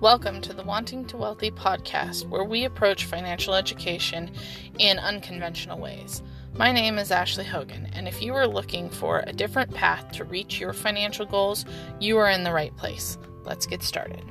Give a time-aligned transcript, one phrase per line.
[0.00, 4.30] Welcome to the Wanting to Wealthy podcast, where we approach financial education
[4.78, 6.22] in unconventional ways.
[6.54, 10.22] My name is Ashley Hogan, and if you are looking for a different path to
[10.22, 11.64] reach your financial goals,
[11.98, 13.18] you are in the right place.
[13.42, 14.22] Let's get started.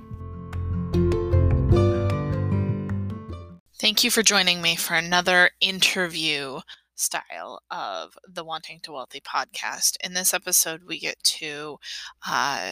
[3.77, 6.61] Thank you for joining me for another interview
[6.95, 9.97] style of the Wanting to Wealthy podcast.
[10.01, 11.77] In this episode, we get to
[12.25, 12.71] uh,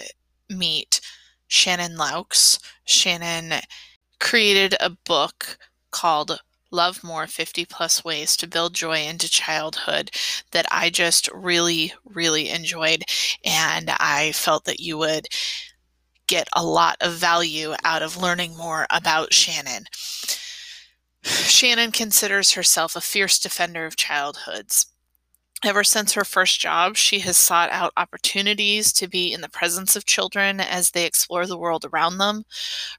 [0.50, 1.02] meet
[1.48, 2.60] Shannon Loucks.
[2.86, 3.62] Shannon
[4.20, 5.58] created a book
[5.92, 6.40] called
[6.72, 10.12] Love More 50 Plus Ways to Build Joy into Childhood
[10.52, 13.04] that I just really, really enjoyed.
[13.44, 15.28] And I felt that you would
[16.28, 19.86] get a lot of value out of learning more about Shannon.
[21.24, 24.88] Shannon considers herself a fierce defender of childhoods.
[25.66, 29.96] Ever since her first job, she has sought out opportunities to be in the presence
[29.96, 32.46] of children as they explore the world around them,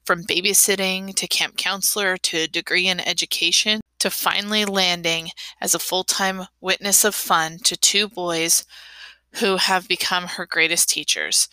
[0.05, 5.78] from babysitting to camp counselor to a degree in education, to finally landing as a
[5.78, 8.64] full time witness of fun to two boys
[9.34, 11.48] who have become her greatest teachers.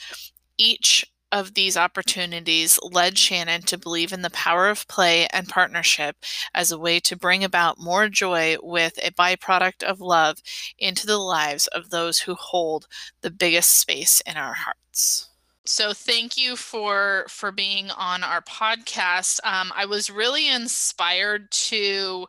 [0.58, 6.16] Each of these opportunities led Shannon to believe in the power of play and partnership
[6.54, 10.38] as a way to bring about more joy with a byproduct of love
[10.78, 12.86] into the lives of those who hold
[13.22, 15.32] the biggest space in our hearts.
[15.66, 19.40] So thank you for for being on our podcast.
[19.44, 22.28] Um, I was really inspired to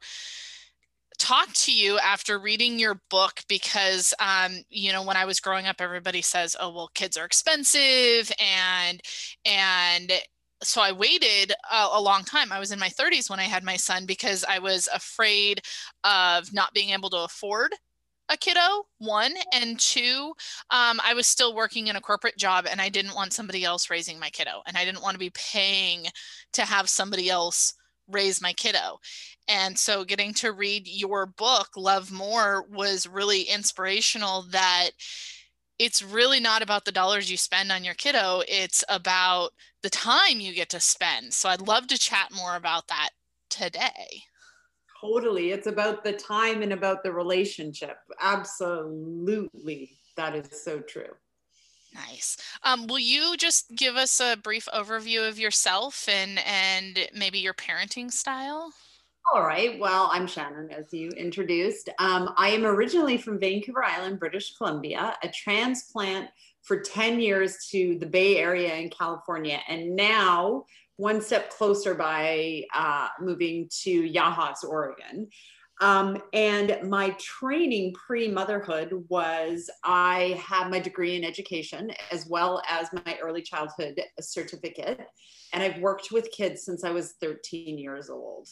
[1.18, 5.66] talk to you after reading your book because um, you know when i was growing
[5.66, 9.00] up everybody says oh well kids are expensive and
[9.44, 10.12] and
[10.62, 12.50] so i waited a, a, long time.
[12.50, 15.60] I was in my 30s when i had my son because i was afraid
[16.04, 17.72] of not being able to afford
[18.30, 20.32] a kiddo one and two
[20.70, 23.90] um, i was still working in a corporate job and i didn't want somebody else
[23.90, 26.06] raising my kiddo and i didn't want to be paying
[26.52, 27.74] to have somebody else
[28.08, 28.98] raise my kiddo.
[29.48, 34.90] And so getting to read your book, Love More, was really inspirational that
[35.78, 39.50] it's really not about the dollars you spend on your kiddo, it's about
[39.82, 41.34] the time you get to spend.
[41.34, 43.10] So I'd love to chat more about that
[43.50, 44.22] today.
[45.00, 45.50] Totally.
[45.50, 47.96] It's about the time and about the relationship.
[48.20, 49.90] Absolutely.
[50.16, 51.12] That is so true.
[51.94, 52.36] Nice.
[52.64, 57.54] Um, will you just give us a brief overview of yourself and and maybe your
[57.54, 58.72] parenting style?
[59.32, 59.78] All right.
[59.78, 61.88] Well, I'm Shannon, as you introduced.
[61.98, 66.28] Um, I am originally from Vancouver Island, British Columbia, a transplant
[66.62, 70.64] for 10 years to the Bay Area in California, and now
[70.96, 75.28] one step closer by uh, moving to Yachats, Oregon.
[75.80, 82.62] Um, and my training pre motherhood was I had my degree in education as well
[82.68, 85.00] as my early childhood certificate.
[85.52, 88.48] And I've worked with kids since I was 13 years old.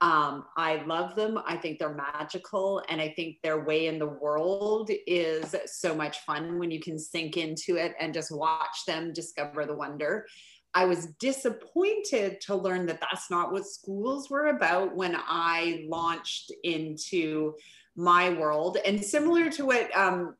[0.00, 1.38] Um, I love them.
[1.46, 2.82] I think they're magical.
[2.88, 6.98] And I think their way in the world is so much fun when you can
[6.98, 10.26] sink into it and just watch them discover the wonder.
[10.74, 16.52] I was disappointed to learn that that's not what schools were about when I launched
[16.64, 17.54] into
[17.96, 18.78] my world.
[18.84, 20.34] And similar to what um,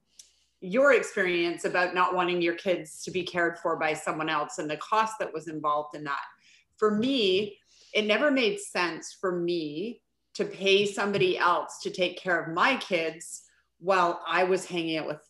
[0.60, 4.68] your experience about not wanting your kids to be cared for by someone else and
[4.68, 6.22] the cost that was involved in that,
[6.78, 7.58] for me,
[7.94, 10.00] it never made sense for me
[10.34, 13.42] to pay somebody else to take care of my kids
[13.78, 15.20] while I was hanging out with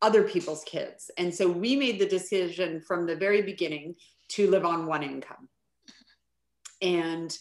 [0.00, 1.10] other people's kids.
[1.16, 3.94] And so we made the decision from the very beginning
[4.30, 5.48] to live on one income.
[6.82, 7.36] And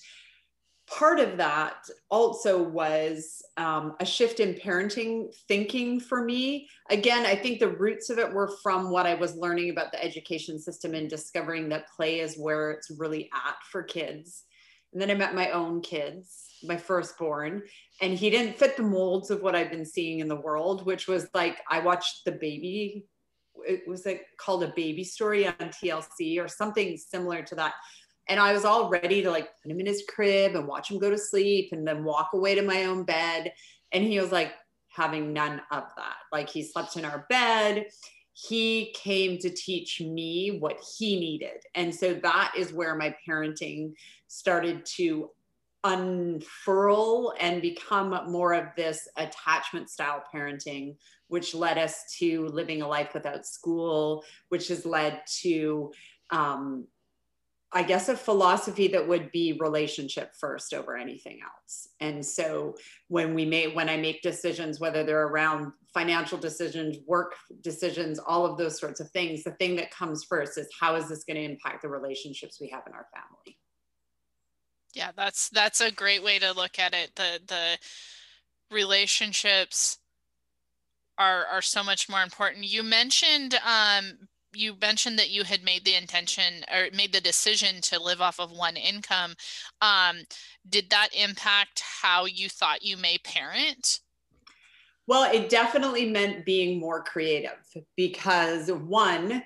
[0.87, 1.77] part of that
[2.11, 6.69] also was um, a shift in parenting thinking for me.
[6.89, 10.03] Again, I think the roots of it were from what I was learning about the
[10.03, 14.43] education system and discovering that play is where it's really at for kids.
[14.91, 17.63] And then I met my own kids, my firstborn,
[17.99, 21.07] and he didn't fit the molds of what I've been seeing in the world, which
[21.07, 23.05] was like I watched the baby
[23.65, 27.73] it was like called a baby story on TLC or something similar to that.
[28.29, 30.99] And I was all ready to like put him in his crib and watch him
[30.99, 33.53] go to sleep and then walk away to my own bed.
[33.91, 34.53] And he was like
[34.89, 36.15] having none of that.
[36.31, 37.87] Like he slept in our bed.
[38.33, 41.63] He came to teach me what he needed.
[41.75, 43.93] And so that is where my parenting
[44.27, 45.29] started to
[45.83, 50.95] unfurl and become more of this attachment style parenting
[51.33, 55.91] which led us to living a life without school, which has led to
[56.29, 56.85] um,
[57.75, 61.87] I guess a philosophy that would be relationship first over anything else.
[61.99, 62.75] And so
[63.07, 68.45] when we make when I make decisions, whether they're around financial decisions, work decisions, all
[68.45, 71.37] of those sorts of things, the thing that comes first is how is this going
[71.37, 73.57] to impact the relationships we have in our family?
[74.93, 77.15] Yeah, that's that's a great way to look at it.
[77.15, 77.77] The the
[78.71, 79.97] relationships
[81.17, 82.65] are are so much more important.
[82.65, 87.81] You mentioned um you mentioned that you had made the intention or made the decision
[87.81, 89.33] to live off of one income.
[89.81, 90.17] Um,
[90.69, 93.99] did that impact how you thought you may parent?
[95.07, 97.57] Well, it definitely meant being more creative
[97.97, 99.43] because one,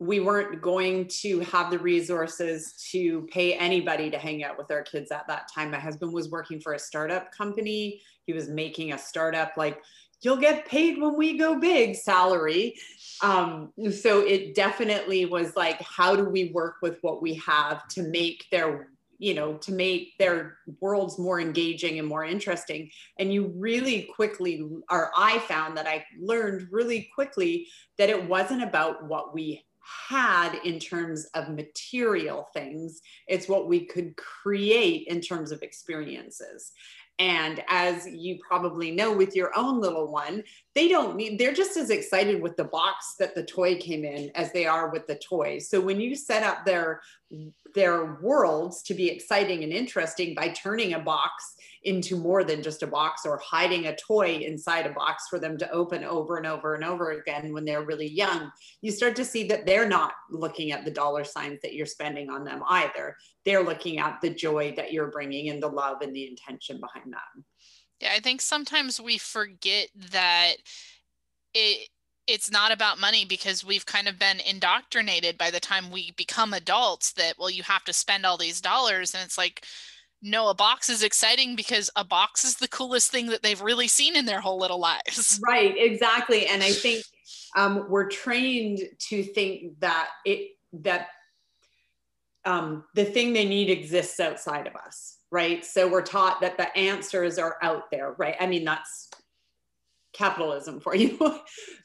[0.00, 4.82] we weren't going to have the resources to pay anybody to hang out with our
[4.82, 5.70] kids at that time.
[5.70, 8.00] My husband was working for a startup company.
[8.26, 9.80] He was making a startup like
[10.20, 12.74] you'll get paid when we go big salary.
[13.22, 18.02] Um, so it definitely was like, how do we work with what we have to
[18.02, 18.88] make their
[19.18, 24.68] you know to make their worlds more engaging and more interesting and you really quickly
[24.90, 29.64] or i found that i learned really quickly that it wasn't about what we
[30.08, 33.00] had in terms of material things.
[33.28, 36.72] It's what we could create in terms of experiences.
[37.18, 40.42] And as you probably know with your own little one,
[40.74, 44.30] they don't need, they're just as excited with the box that the toy came in
[44.34, 45.58] as they are with the toy.
[45.58, 47.00] So when you set up their
[47.74, 52.82] their worlds to be exciting and interesting by turning a box into more than just
[52.82, 56.46] a box or hiding a toy inside a box for them to open over and
[56.46, 58.50] over and over again when they're really young,
[58.80, 62.30] you start to see that they're not looking at the dollar signs that you're spending
[62.30, 63.16] on them either.
[63.44, 67.12] They're looking at the joy that you're bringing and the love and the intention behind
[67.12, 67.44] that.
[68.00, 70.54] Yeah, I think sometimes we forget that
[71.54, 71.88] it
[72.26, 76.54] it's not about money because we've kind of been indoctrinated by the time we become
[76.54, 79.64] adults that well you have to spend all these dollars and it's like
[80.22, 83.88] no a box is exciting because a box is the coolest thing that they've really
[83.88, 85.38] seen in their whole little lives.
[85.46, 87.04] Right exactly and i think
[87.56, 88.80] um, we're trained
[89.10, 91.08] to think that it that
[92.44, 95.64] um, the thing they need exists outside of us right?
[95.64, 98.36] So we're taught that the answers are out there right?
[98.38, 99.10] I mean that's
[100.14, 101.18] capitalism for you.
[101.20, 101.40] Yes.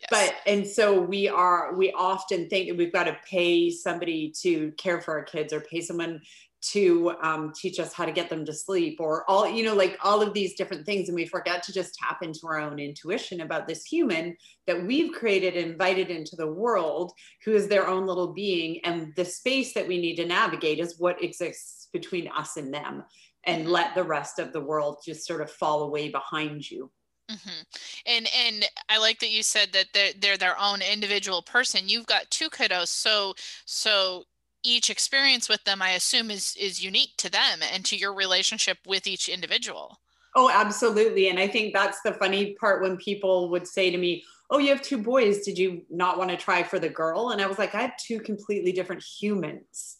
[0.09, 4.71] but and so we are we often think that we've got to pay somebody to
[4.77, 6.21] care for our kids or pay someone
[6.61, 9.97] to um, teach us how to get them to sleep or all you know like
[10.03, 11.07] all of these different things.
[11.07, 14.35] And we forget to just tap into our own intuition about this human
[14.67, 17.13] that we've created and invited into the world
[17.45, 18.79] who is their own little being.
[18.83, 23.03] And the space that we need to navigate is what exists between us and them
[23.49, 26.91] and let the rest of the world just sort of fall away behind you
[27.29, 27.61] Mm-hmm.
[28.07, 31.87] And and I like that you said that they're they're their own individual person.
[31.87, 33.35] You've got two kiddos, so
[33.65, 34.23] so
[34.63, 38.79] each experience with them, I assume, is is unique to them and to your relationship
[38.85, 39.99] with each individual.
[40.35, 41.29] Oh, absolutely.
[41.29, 44.69] And I think that's the funny part when people would say to me, Oh, you
[44.69, 45.45] have two boys.
[45.45, 47.29] Did you not want to try for the girl?
[47.29, 49.98] And I was like, I have two completely different humans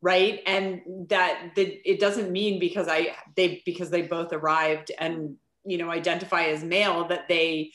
[0.00, 0.40] right?
[0.46, 5.90] And that, it doesn't mean because i they because they both arrived and you know
[5.90, 7.72] identify as male that they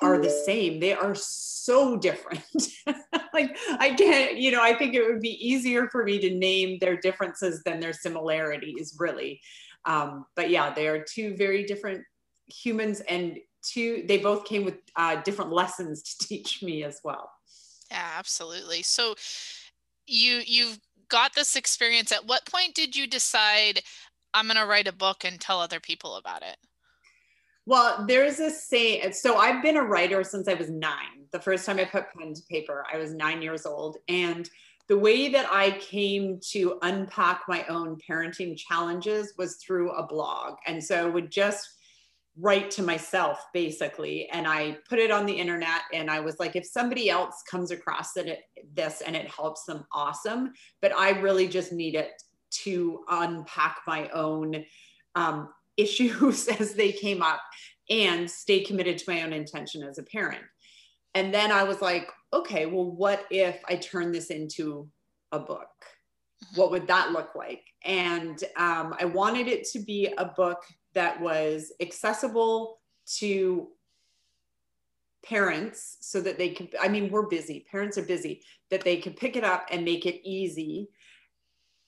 [0.00, 0.80] are the same.
[0.80, 2.44] They are so different.
[3.32, 6.78] Like i can't you know i think it would be easier for me to name
[6.80, 9.40] their differences than their similarities really.
[9.86, 12.04] Um, but yeah they are two very different
[12.46, 17.28] humans and two they both came with uh, different lessons to teach me as well.
[17.90, 18.82] Yeah absolutely.
[18.82, 19.16] So
[20.06, 23.82] you you've got this experience at what point did you decide
[24.32, 26.56] i'm going to write a book and tell other people about it
[27.66, 29.12] well, there's a saying.
[29.12, 31.26] So I've been a writer since I was nine.
[31.32, 33.96] The first time I put pen to paper, I was nine years old.
[34.08, 34.48] And
[34.86, 40.56] the way that I came to unpack my own parenting challenges was through a blog.
[40.66, 41.73] And so would just
[42.36, 46.56] write to myself basically and i put it on the internet and i was like
[46.56, 48.40] if somebody else comes across it,
[48.72, 52.10] this and it helps them awesome but i really just need it
[52.50, 54.64] to unpack my own
[55.14, 57.40] um, issues as they came up
[57.90, 60.42] and stay committed to my own intention as a parent.
[61.14, 64.88] And then I was like, okay, well, what if I turn this into
[65.32, 65.68] a book?
[66.44, 66.60] Mm-hmm.
[66.60, 67.62] What would that look like?
[67.84, 70.62] And um, I wanted it to be a book
[70.94, 72.80] that was accessible
[73.18, 73.68] to
[75.24, 79.16] parents so that they could, I mean, we're busy, parents are busy, that they could
[79.16, 80.88] pick it up and make it easy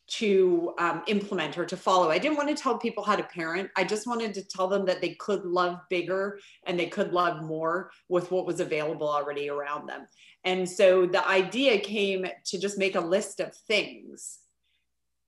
[0.09, 2.11] to um, implement or to follow.
[2.11, 3.71] I didn't want to tell people how to parent.
[3.77, 7.43] I just wanted to tell them that they could love bigger and they could love
[7.43, 10.07] more with what was available already around them.
[10.45, 14.39] And so the idea came to just make a list of things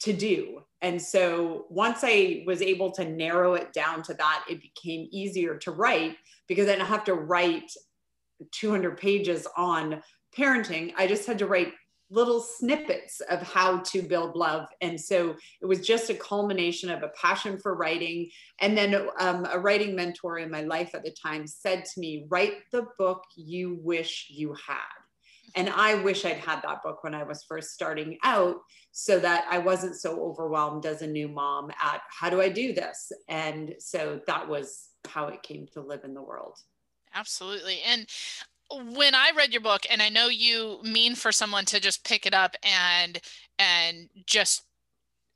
[0.00, 0.62] to do.
[0.80, 5.56] And so once I was able to narrow it down to that, it became easier
[5.58, 6.16] to write
[6.46, 7.72] because I didn't have to write
[8.52, 10.02] 200 pages on
[10.36, 10.92] parenting.
[10.96, 11.72] I just had to write
[12.10, 14.66] little snippets of how to build love.
[14.80, 18.30] And so it was just a culmination of a passion for writing.
[18.60, 22.26] And then um, a writing mentor in my life at the time said to me,
[22.30, 25.07] Write the book you wish you had.
[25.54, 28.56] And I wish I'd had that book when I was first starting out
[28.92, 32.72] so that I wasn't so overwhelmed as a new mom at how do I do
[32.72, 33.12] this?
[33.28, 36.58] And so that was how it came to live in the world.
[37.14, 37.80] Absolutely.
[37.86, 38.06] And
[38.94, 42.26] when I read your book, and I know you mean for someone to just pick
[42.26, 43.18] it up and
[43.58, 44.62] and just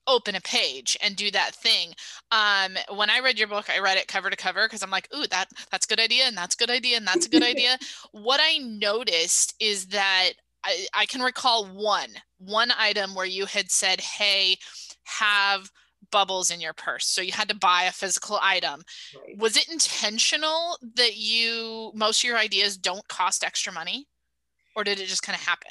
[0.07, 1.95] open a page and do that thing.
[2.31, 5.09] Um, when I read your book, I read it cover to cover because I'm like,
[5.15, 7.79] ooh, that that's good idea, and that's good idea, and that's a good idea.
[8.13, 10.33] What I noticed is that
[10.65, 14.57] I, I can recall one one item where you had said, hey,
[15.05, 15.71] have
[16.11, 18.83] bubbles in your purse so you had to buy a physical item
[19.17, 19.39] right.
[19.39, 24.07] was it intentional that you most of your ideas don't cost extra money
[24.77, 25.71] or did it just kind of happen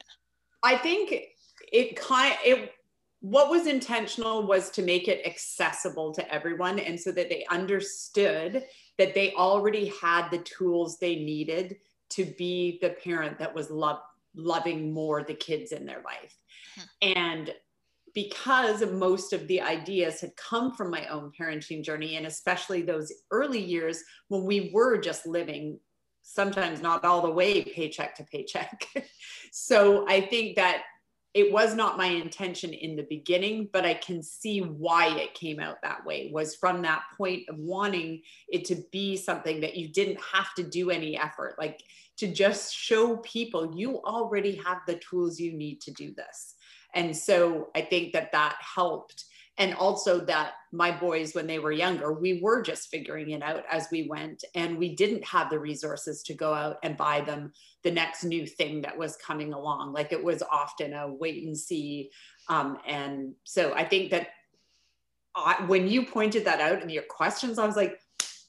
[0.63, 1.13] i think
[1.71, 2.71] it kind it
[3.21, 8.65] what was intentional was to make it accessible to everyone and so that they understood
[8.97, 11.77] that they already had the tools they needed
[12.09, 13.99] to be the parent that was love,
[14.35, 16.35] loving more the kids in their life
[16.75, 17.17] hmm.
[17.17, 17.53] and
[18.13, 23.13] because most of the ideas had come from my own parenting journey and especially those
[23.29, 25.79] early years when we were just living
[26.23, 28.87] sometimes not all the way paycheck to paycheck
[29.51, 30.83] so i think that
[31.33, 35.59] it was not my intention in the beginning but i can see why it came
[35.59, 39.88] out that way was from that point of wanting it to be something that you
[39.88, 41.83] didn't have to do any effort like
[42.17, 46.55] to just show people you already have the tools you need to do this
[46.93, 49.25] and so I think that that helped.
[49.58, 53.63] And also that my boys, when they were younger, we were just figuring it out
[53.70, 54.43] as we went.
[54.55, 57.51] And we didn't have the resources to go out and buy them
[57.84, 59.93] the next new thing that was coming along.
[59.93, 62.12] Like it was often a wait and see.
[62.48, 64.29] Um, and so I think that
[65.36, 68.00] I, when you pointed that out in your questions, I was like,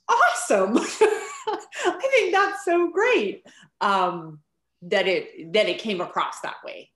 [0.09, 0.77] awesome.
[0.79, 3.45] I think that's so great
[3.81, 4.41] um,
[4.83, 6.91] that it that it came across that way.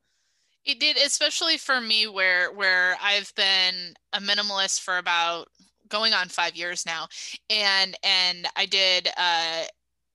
[0.67, 5.49] It did, especially for me, where where I've been a minimalist for about
[5.89, 7.07] going on five years now,
[7.49, 9.65] and and I did uh,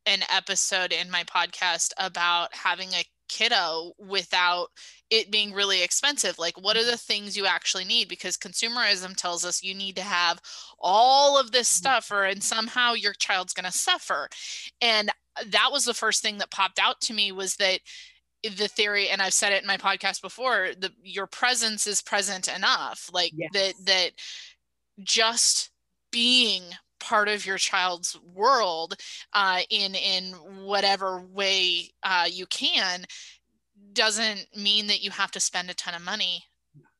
[0.05, 4.67] an episode in my podcast about having a kiddo without
[5.09, 6.37] it being really expensive.
[6.37, 8.09] Like what are the things you actually need?
[8.09, 10.41] Because consumerism tells us you need to have
[10.77, 11.77] all of this mm-hmm.
[11.77, 14.27] stuff or and somehow your child's going to suffer.
[14.81, 15.09] And
[15.47, 17.79] that was the first thing that popped out to me was that
[18.43, 22.47] the theory and i've said it in my podcast before the your presence is present
[22.47, 23.49] enough like yes.
[23.53, 24.11] that that
[25.03, 25.69] just
[26.11, 26.63] being
[26.99, 28.95] part of your child's world
[29.33, 30.33] uh, in in
[30.63, 33.05] whatever way uh, you can
[33.93, 36.43] doesn't mean that you have to spend a ton of money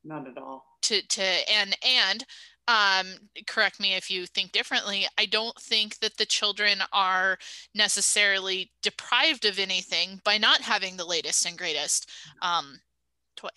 [0.04, 2.26] not at all to to and and
[2.72, 3.08] um,
[3.48, 5.06] correct me if you think differently.
[5.18, 7.38] I don't think that the children are
[7.76, 12.10] necessarily deprived of anything by not having the latest and greatest
[12.42, 12.80] um,
[13.36, 13.50] toy.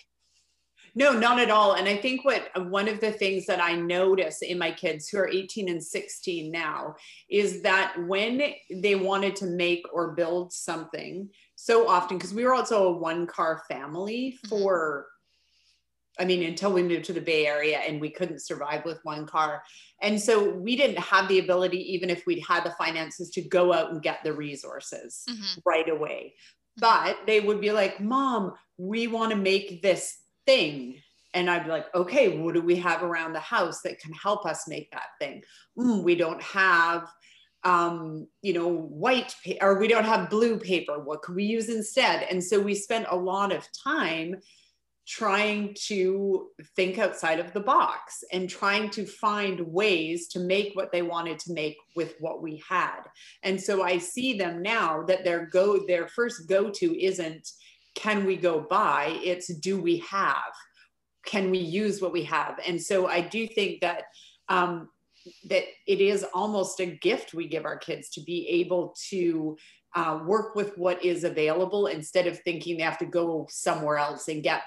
[0.96, 1.74] No, not at all.
[1.74, 5.18] And I think what one of the things that I notice in my kids who
[5.18, 6.94] are 18 and 16 now
[7.28, 8.42] is that when
[8.72, 13.26] they wanted to make or build something, so often, because we were also a one
[13.26, 14.48] car family mm-hmm.
[14.48, 15.06] for
[16.18, 19.26] I mean, until we moved to the Bay Area and we couldn't survive with one
[19.26, 19.62] car.
[20.00, 23.72] And so we didn't have the ability, even if we'd had the finances, to go
[23.72, 25.60] out and get the resources mm-hmm.
[25.66, 26.34] right away.
[26.76, 31.00] But they would be like, Mom, we want to make this thing.
[31.32, 34.46] And I'd be like, okay, what do we have around the house that can help
[34.46, 35.42] us make that thing?
[35.76, 37.08] Mm, we don't have,
[37.64, 41.00] um, you know, white pa- or we don't have blue paper.
[41.00, 42.26] What could we use instead?
[42.30, 44.36] And so we spent a lot of time
[45.06, 50.90] trying to think outside of the box and trying to find ways to make what
[50.92, 53.00] they wanted to make with what we had.
[53.42, 57.48] And so I see them now that their go their first go to isn't
[57.94, 60.52] can we go buy, it's do we have?
[61.24, 62.58] Can we use what we have?
[62.66, 64.04] And so I do think that
[64.48, 64.88] um,
[65.48, 69.56] that it is almost a gift we give our kids to be able to
[69.94, 74.28] uh, work with what is available instead of thinking they have to go somewhere else
[74.28, 74.62] and get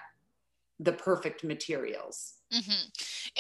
[0.80, 2.88] the perfect materials mm-hmm.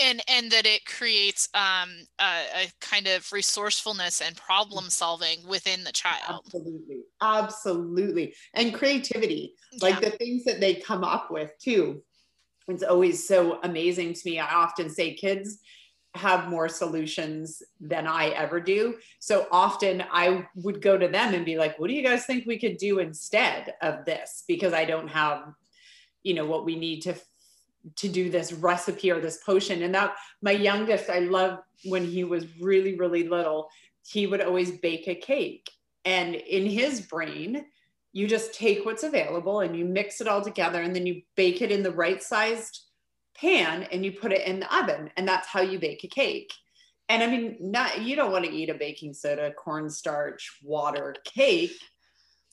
[0.04, 1.90] and and that it creates um,
[2.20, 9.54] a, a, kind of resourcefulness and problem solving within the child absolutely absolutely and creativity
[9.82, 12.02] like the things that they come up with too
[12.68, 14.40] it's always so amazing to me.
[14.40, 15.60] I often say kids
[16.16, 18.96] have more solutions than I ever do.
[19.20, 22.46] So often I would go to them and be like, what do you guys think
[22.46, 24.44] we could do instead of this?
[24.48, 25.54] Because I don't have,
[26.24, 27.16] you know, what we need to
[27.96, 29.84] to do this recipe or this potion.
[29.84, 33.70] And that my youngest, I love when he was really, really little,
[34.06, 35.70] he would always bake a cake.
[36.04, 37.66] And in his brain,
[38.14, 41.62] you just take what's available and you mix it all together and then you bake
[41.62, 42.86] it in the right sized
[43.36, 46.52] pan and you put it in the oven and that's how you bake a cake
[47.10, 51.78] and i mean not you don't want to eat a baking soda cornstarch water cake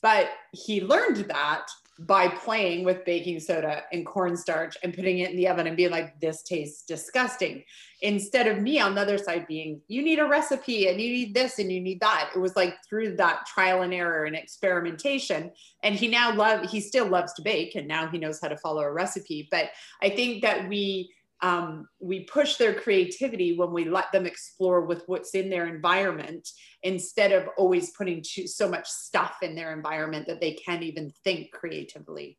[0.03, 1.65] but he learned that
[1.99, 5.91] by playing with baking soda and cornstarch and putting it in the oven and being
[5.91, 7.63] like, this tastes disgusting.
[8.01, 11.33] Instead of me on the other side being, you need a recipe and you need
[11.33, 12.31] this and you need that.
[12.35, 15.51] It was like through that trial and error and experimentation.
[15.83, 18.57] And he now love he still loves to bake and now he knows how to
[18.57, 19.47] follow a recipe.
[19.49, 19.69] But
[20.01, 25.03] I think that we um, we push their creativity when we let them explore with
[25.07, 26.47] what's in their environment
[26.83, 31.11] instead of always putting too, so much stuff in their environment that they can't even
[31.23, 32.37] think creatively.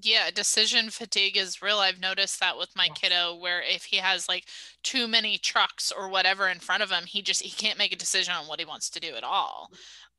[0.00, 1.76] Yeah, decision fatigue is real.
[1.76, 2.98] I've noticed that with my yes.
[2.98, 4.46] kiddo where if he has like
[4.82, 7.98] too many trucks or whatever in front of him, he just he can't make a
[7.98, 9.70] decision on what he wants to do at all.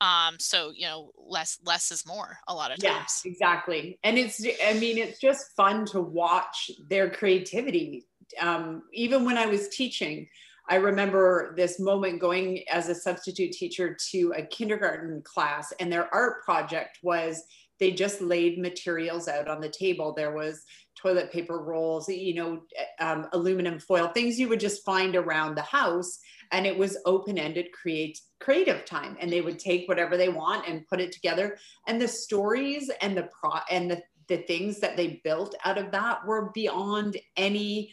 [0.01, 3.21] Um, so you know, less less is more a lot of times.
[3.23, 3.99] Yeah, exactly.
[4.03, 8.05] And it's I mean, it's just fun to watch their creativity.
[8.39, 10.27] Um, even when I was teaching,
[10.69, 16.13] I remember this moment going as a substitute teacher to a kindergarten class, and their
[16.13, 17.43] art project was
[17.79, 20.13] they just laid materials out on the table.
[20.13, 20.63] There was
[20.95, 22.61] toilet paper rolls, you know,
[22.99, 26.19] um, aluminum foil, things you would just find around the house.
[26.51, 29.17] And it was open ended create, creative time.
[29.19, 31.57] And they would take whatever they want and put it together.
[31.87, 35.91] And the stories and the pro and the, the things that they built out of
[35.91, 37.91] that were beyond any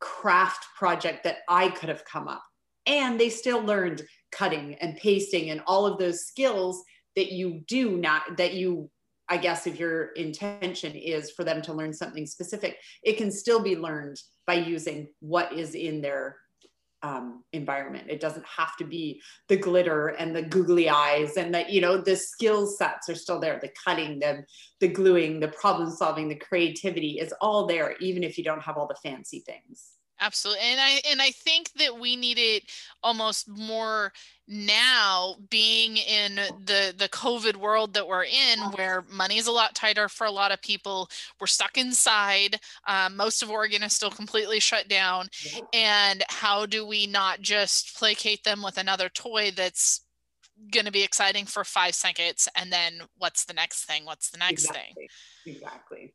[0.00, 2.42] craft project that I could have come up.
[2.86, 6.82] And they still learned cutting and pasting and all of those skills
[7.16, 8.90] that you do not that you
[9.28, 13.60] I guess if your intention is for them to learn something specific, it can still
[13.60, 16.36] be learned by using what is in their
[17.02, 18.06] um, environment.
[18.08, 21.98] It doesn't have to be the glitter and the googly eyes and that, you know,
[21.98, 23.58] the skill sets are still there.
[23.60, 24.44] The cutting, the,
[24.80, 28.76] the gluing, the problem solving, the creativity is all there, even if you don't have
[28.76, 29.97] all the fancy things.
[30.20, 30.62] Absolutely.
[30.64, 32.64] And I and I think that we need it
[33.02, 34.12] almost more
[34.48, 39.74] now being in the the COVID world that we're in where money is a lot
[39.74, 41.08] tighter for a lot of people.
[41.40, 42.58] We're stuck inside.
[42.86, 45.28] Um, most of Oregon is still completely shut down.
[45.72, 50.00] And how do we not just placate them with another toy that's
[50.72, 54.04] going to be exciting for five seconds and then what's the next thing?
[54.04, 54.94] What's the next exactly.
[54.96, 55.54] thing?
[55.54, 56.14] Exactly.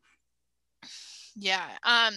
[1.35, 1.65] Yeah.
[1.83, 2.15] Um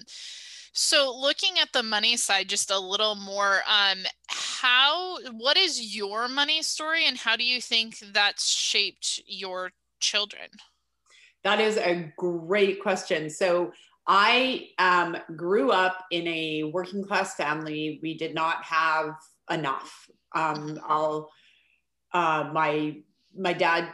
[0.77, 6.29] so looking at the money side just a little more, um, how what is your
[6.29, 10.49] money story and how do you think that's shaped your children?
[11.45, 13.31] That is a great question.
[13.31, 13.73] So
[14.07, 17.99] I um, grew up in a working class family.
[18.03, 19.15] We did not have
[19.51, 20.11] enough.
[20.35, 21.31] Um, I'll
[22.13, 22.99] uh, my
[23.35, 23.89] my dad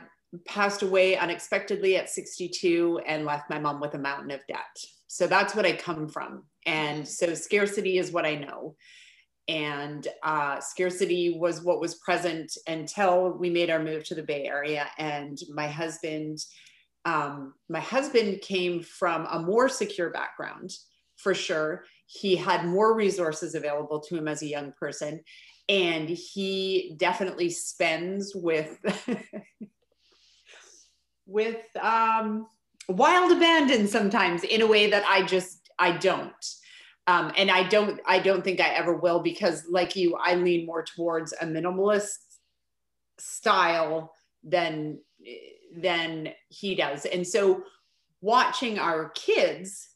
[0.49, 4.77] passed away unexpectedly at 62 and left my mom with a mountain of debt.
[5.07, 6.45] So that's what I come from.
[6.67, 8.77] And so scarcity is what I know.
[9.49, 14.45] And uh, scarcity was what was present until we made our move to the Bay
[14.45, 14.87] Area.
[14.99, 16.39] And my husband,
[17.05, 20.71] um, my husband came from a more secure background
[21.17, 21.85] for sure.
[22.07, 25.21] He had more resources available to him as a young person.
[25.69, 28.79] And he definitely spends with
[31.27, 32.47] with um,
[32.89, 36.47] wild abandon sometimes in a way that I just I don't.
[37.09, 40.65] Um, and I don't I don't think I ever will because like you, I lean
[40.65, 42.19] more towards a minimalist
[43.19, 44.15] style
[44.45, 45.01] than
[45.77, 47.05] than he does.
[47.07, 47.65] And so
[48.21, 49.89] watching our kids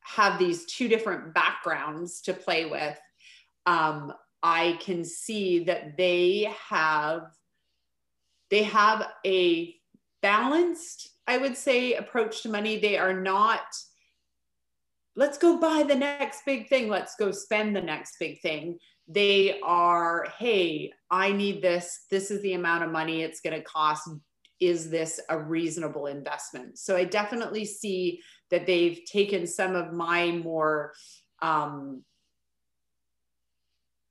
[0.00, 2.98] have these two different backgrounds to play with,
[3.66, 7.24] um, I can see that they have
[8.48, 9.74] they have a
[10.22, 12.78] balanced I would say, approach to money.
[12.78, 13.60] They are not,
[15.18, 18.78] let's go buy the next big thing, let's go spend the next big thing.
[19.08, 22.04] They are, hey, I need this.
[22.08, 24.08] This is the amount of money it's going to cost.
[24.60, 26.78] Is this a reasonable investment?
[26.78, 30.92] So I definitely see that they've taken some of my more
[31.42, 32.04] um,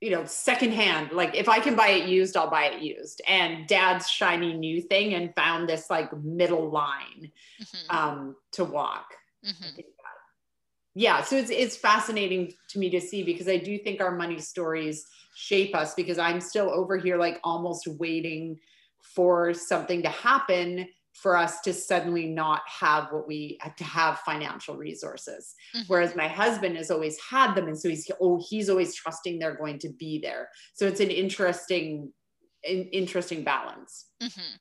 [0.02, 1.14] you know, secondhand.
[1.14, 3.22] Like if I can buy it used, I'll buy it used.
[3.28, 7.96] And dad's shiny new thing and found this like middle line mm-hmm.
[7.96, 9.14] um, to walk.
[9.46, 9.80] Mm-hmm.
[10.98, 14.40] Yeah so it's it's fascinating to me to see because i do think our money
[14.40, 15.06] stories
[15.36, 18.58] shape us because i'm still over here like almost waiting
[19.16, 24.76] for something to happen for us to suddenly not have what we to have financial
[24.76, 25.84] resources mm-hmm.
[25.88, 29.56] whereas my husband has always had them and so he's oh he's always trusting they're
[29.56, 32.12] going to be there so it's an interesting
[32.68, 34.56] interesting balance mm-hmm.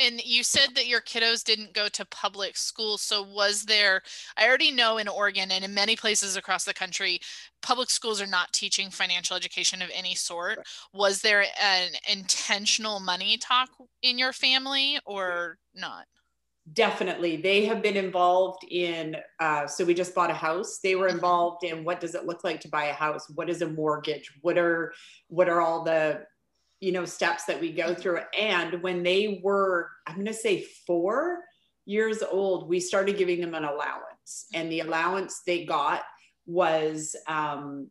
[0.00, 2.98] And you said that your kiddos didn't go to public school.
[2.98, 4.02] So was there,
[4.36, 7.20] I already know in Oregon and in many places across the country,
[7.62, 10.58] public schools are not teaching financial education of any sort.
[10.92, 13.70] Was there an intentional money talk
[14.02, 16.06] in your family or not?
[16.72, 17.38] Definitely.
[17.38, 20.78] They have been involved in, uh, so we just bought a house.
[20.82, 21.16] They were mm-hmm.
[21.16, 23.28] involved in what does it look like to buy a house?
[23.34, 24.32] What is a mortgage?
[24.42, 24.92] What are,
[25.28, 26.24] what are all the
[26.82, 28.18] you know steps that we go through.
[28.38, 31.44] And when they were i'm going to say four
[31.86, 34.46] years old we started giving them an allowance.
[34.52, 36.02] And the allowance they got
[36.44, 37.88] was um,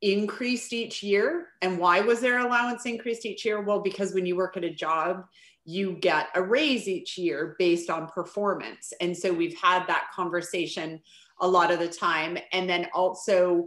[0.00, 1.48] increased each year.
[1.60, 3.60] And why was their allowance increased each year?
[3.60, 5.24] Well because when you work at a job
[5.66, 8.94] you get a raise each year based on performance.
[9.00, 11.00] And so we've had that conversation
[11.40, 12.38] a lot of the time.
[12.52, 13.66] And then also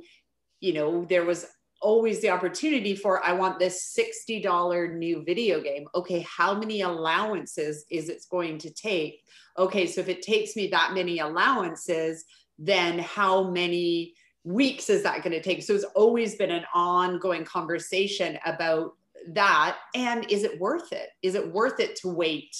[0.62, 1.46] you know there was
[1.84, 5.86] always the opportunity for I want this $60 new video game.
[5.94, 9.24] Okay, how many allowances is it going to take?
[9.58, 12.26] Okay, so if it takes me that many allowances,
[12.58, 15.62] then how many weeks is that going to take?
[15.62, 18.94] So it's always been an ongoing conversation about
[19.34, 19.78] that.
[19.94, 21.10] And is it worth it?
[21.22, 22.56] Is it worth it to wait?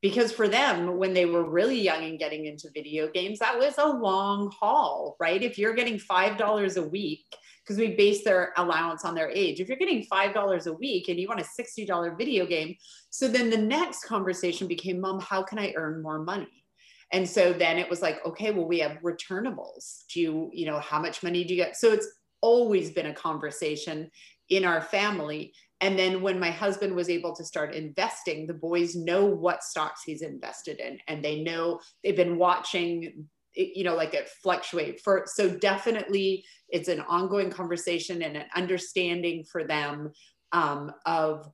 [0.00, 3.74] Because for them, when they were really young and getting into video games, that was
[3.78, 5.42] a long haul, right?
[5.42, 7.24] If you're getting $5 a week,
[7.68, 9.60] because we base their allowance on their age.
[9.60, 12.74] If you're getting $5 a week and you want a $60 video game,
[13.10, 16.64] so then the next conversation became, Mom, how can I earn more money?
[17.12, 20.04] And so then it was like, okay, well, we have returnables.
[20.12, 21.76] Do you, you know, how much money do you get?
[21.76, 22.08] So it's
[22.40, 24.10] always been a conversation
[24.48, 25.52] in our family.
[25.82, 30.02] And then when my husband was able to start investing, the boys know what stocks
[30.04, 33.26] he's invested in and they know they've been watching
[33.58, 39.44] you know like it fluctuate for so definitely it's an ongoing conversation and an understanding
[39.44, 40.12] for them
[40.52, 41.50] um, of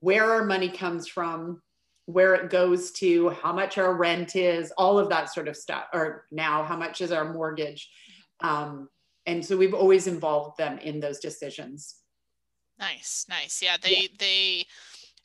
[0.00, 1.60] where our money comes from
[2.06, 5.84] where it goes to how much our rent is all of that sort of stuff
[5.92, 7.88] or now how much is our mortgage.
[8.40, 8.88] Um,
[9.26, 11.96] and so we've always involved them in those decisions.
[12.78, 13.62] Nice nice.
[13.62, 14.08] Yeah they yeah.
[14.18, 14.66] they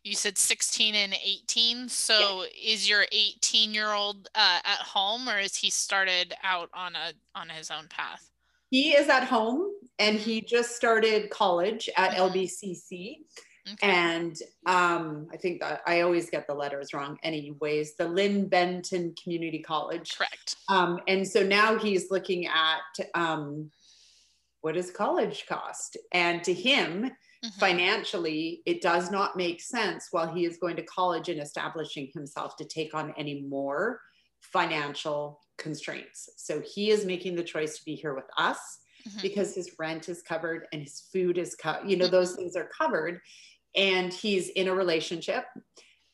[0.08, 2.74] you said 16 and 18 so yeah.
[2.74, 7.14] is your 18 year old uh, at home or is he started out on a
[7.36, 8.32] on his own path
[8.70, 12.38] he is at home and he just started college at mm-hmm.
[12.38, 13.18] lbcc
[13.74, 13.88] okay.
[13.88, 19.14] and um, i think that i always get the letters wrong anyways the Linn Benton
[19.22, 23.70] community college correct um, and so now he's looking at um,
[24.62, 27.12] what does college cost and to him
[27.48, 27.60] Mm-hmm.
[27.60, 32.56] Financially, it does not make sense while he is going to college and establishing himself
[32.58, 34.02] to take on any more
[34.42, 36.30] financial constraints.
[36.38, 38.58] So he is making the choice to be here with us
[39.08, 39.22] mm-hmm.
[39.22, 41.90] because his rent is covered and his food is covered.
[41.90, 43.20] You know, those things are covered.
[43.76, 45.46] And he's in a relationship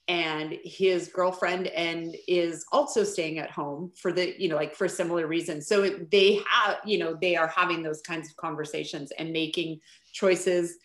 [0.09, 4.89] and his girlfriend and is also staying at home for the you know like for
[4.89, 9.31] similar reasons so they have you know they are having those kinds of conversations and
[9.31, 9.79] making
[10.11, 10.77] choices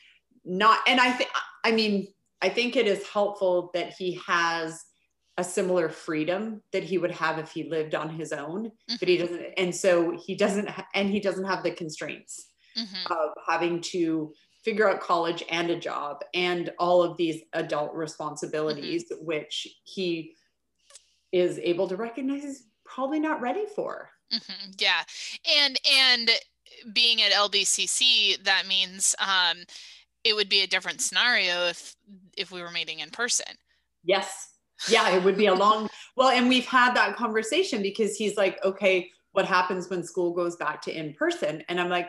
[0.48, 1.30] not and i think
[1.64, 2.08] i mean
[2.42, 4.84] i think it is helpful that he has
[5.38, 8.94] a similar freedom that he would have if he lived on his own mm-hmm.
[8.98, 9.26] but he mm-hmm.
[9.26, 13.12] doesn't and so he doesn't and he doesn't have the constraints mm-hmm.
[13.12, 14.32] of having to
[14.64, 19.24] figure out college and a job and all of these adult responsibilities mm-hmm.
[19.24, 20.32] which he
[21.30, 24.70] is able to recognize is probably not ready for mm-hmm.
[24.78, 25.02] yeah
[25.61, 26.30] and and
[26.92, 29.58] being at lbcc that means um
[30.24, 31.94] it would be a different scenario if
[32.37, 33.46] if we were meeting in person.
[34.04, 34.50] Yes.
[34.88, 38.62] Yeah it would be a long well and we've had that conversation because he's like
[38.64, 41.62] okay what happens when school goes back to in person?
[41.68, 42.09] And i'm like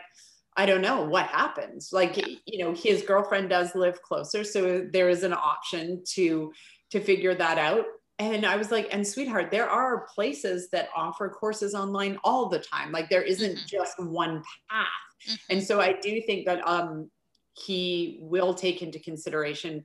[0.56, 1.90] i don't know what happens.
[1.92, 2.36] Like yeah.
[2.46, 6.52] you know his girlfriend does live closer so there is an option to
[6.90, 7.84] to figure that out.
[8.18, 12.58] And i was like and sweetheart there are places that offer courses online all the
[12.58, 12.92] time.
[12.92, 13.66] Like there isn't mm-hmm.
[13.66, 14.86] just one path.
[15.28, 15.52] Mm-hmm.
[15.52, 17.10] and so i do think that um
[17.54, 19.84] he will take into consideration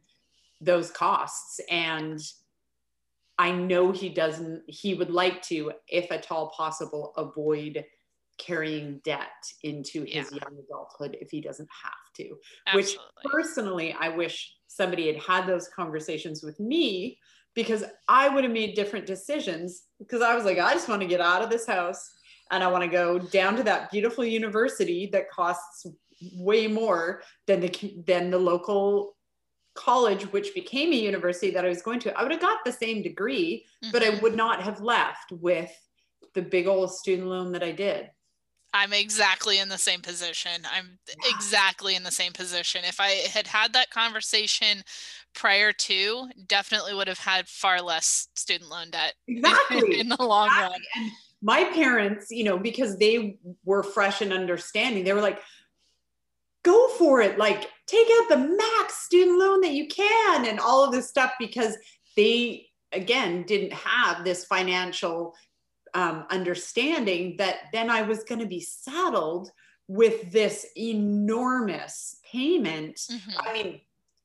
[0.61, 2.19] those costs and
[3.37, 7.83] i know he doesn't he would like to if at all possible avoid
[8.37, 9.29] carrying debt
[9.63, 10.39] into his yeah.
[10.43, 12.35] young adulthood if he doesn't have to
[12.67, 12.75] Absolutely.
[12.75, 17.17] which personally i wish somebody had had those conversations with me
[17.53, 21.07] because i would have made different decisions because i was like i just want to
[21.07, 22.11] get out of this house
[22.51, 25.87] and I want to go down to that beautiful university that costs
[26.33, 29.15] way more than the than the local
[29.73, 32.71] college which became a university that I was going to I would have got the
[32.71, 33.91] same degree mm-hmm.
[33.91, 34.23] but I mm-hmm.
[34.23, 35.71] would not have left with
[36.33, 38.09] the big old student loan that I did
[38.75, 40.67] I'm exactly in the same position.
[40.69, 41.33] I'm yeah.
[41.33, 42.81] exactly in the same position.
[42.83, 44.83] If I had had that conversation
[45.33, 49.97] prior to, definitely would have had far less student loan debt exactly.
[50.01, 50.73] in the long exactly.
[50.73, 50.81] run.
[50.97, 55.39] And my parents, you know, because they were fresh and understanding, they were like,
[56.65, 57.37] go for it.
[57.37, 61.33] Like, take out the max student loan that you can and all of this stuff
[61.39, 61.77] because
[62.17, 65.35] they, again, didn't have this financial
[65.93, 69.51] um, understanding that then I was going to be saddled
[69.87, 72.95] with this enormous payment.
[72.95, 73.39] Mm-hmm.
[73.39, 73.81] I mean,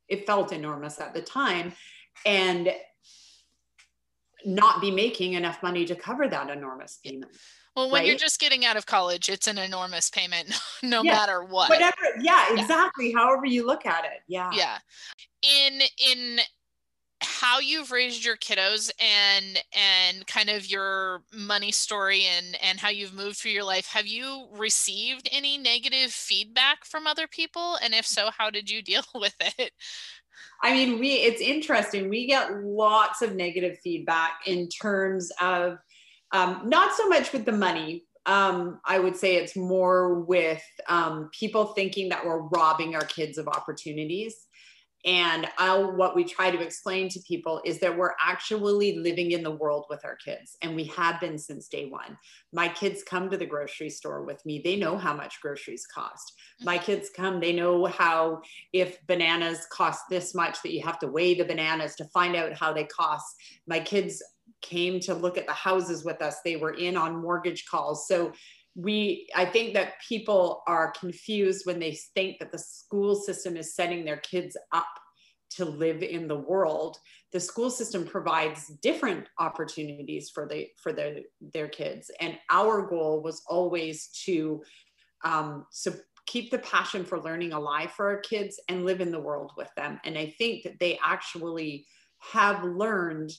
[0.09, 1.75] it felt enormous at the time.
[2.27, 2.73] And
[4.45, 7.33] not be making enough money to cover that enormous payment.
[7.77, 8.09] Well, when right?
[8.09, 10.53] you're just getting out of college, it's an enormous payment,
[10.83, 11.13] no yeah.
[11.13, 11.71] matter what.
[11.71, 13.11] Whatever, yeah, exactly.
[13.11, 13.19] Yeah.
[13.19, 14.51] However you look at it, yeah.
[14.53, 14.79] Yeah.
[15.43, 15.81] In
[16.11, 16.41] in
[17.23, 22.89] how you've raised your kiddos and and kind of your money story and and how
[22.89, 27.95] you've moved through your life have you received any negative feedback from other people and
[27.95, 29.73] if so how did you deal with it
[30.63, 35.79] i mean we it's interesting we get lots of negative feedback in terms of
[36.33, 41.31] um, not so much with the money um, I would say it's more with um,
[41.33, 44.47] people thinking that we're robbing our kids of opportunities.
[45.07, 49.43] And I'll, what we try to explain to people is that we're actually living in
[49.43, 52.19] the world with our kids, and we have been since day one.
[52.53, 54.61] My kids come to the grocery store with me.
[54.63, 56.35] They know how much groceries cost.
[56.61, 58.43] My kids come, they know how,
[58.75, 62.53] if bananas cost this much, that you have to weigh the bananas to find out
[62.53, 63.37] how they cost.
[63.67, 64.23] My kids
[64.63, 68.07] came to look at the houses with us, they were in on mortgage calls.
[68.07, 68.33] So
[68.77, 73.75] we i think that people are confused when they think that the school system is
[73.75, 74.87] setting their kids up
[75.51, 76.97] to live in the world.
[77.33, 82.11] The school system provides different opportunities for the for their their kids.
[82.21, 84.63] And our goal was always to
[85.25, 85.93] um, so
[86.27, 89.71] keep the passion for learning alive for our kids and live in the world with
[89.77, 90.01] them.
[90.05, 91.87] And i think that they actually
[92.33, 93.33] have learned